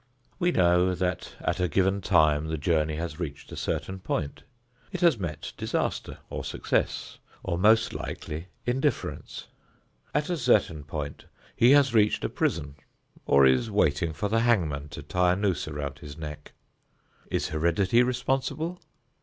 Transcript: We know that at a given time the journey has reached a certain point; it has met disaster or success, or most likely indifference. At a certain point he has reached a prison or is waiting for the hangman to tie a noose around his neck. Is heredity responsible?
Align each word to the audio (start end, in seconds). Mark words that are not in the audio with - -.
We 0.39 0.51
know 0.51 0.95
that 0.95 1.33
at 1.41 1.59
a 1.59 1.67
given 1.67 2.01
time 2.01 2.47
the 2.47 2.57
journey 2.57 2.95
has 2.95 3.19
reached 3.19 3.51
a 3.51 3.55
certain 3.55 3.99
point; 3.99 4.41
it 4.91 5.01
has 5.01 5.19
met 5.19 5.53
disaster 5.57 6.17
or 6.31 6.43
success, 6.43 7.19
or 7.43 7.55
most 7.59 7.93
likely 7.93 8.47
indifference. 8.65 9.45
At 10.15 10.27
a 10.31 10.37
certain 10.37 10.85
point 10.85 11.25
he 11.55 11.69
has 11.73 11.93
reached 11.93 12.23
a 12.23 12.29
prison 12.29 12.77
or 13.27 13.45
is 13.45 13.69
waiting 13.69 14.11
for 14.11 14.27
the 14.27 14.39
hangman 14.39 14.89
to 14.89 15.03
tie 15.03 15.33
a 15.33 15.35
noose 15.35 15.67
around 15.67 15.99
his 15.99 16.17
neck. 16.17 16.53
Is 17.29 17.49
heredity 17.49 18.01
responsible? 18.01 18.81